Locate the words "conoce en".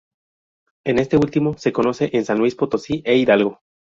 1.71-2.25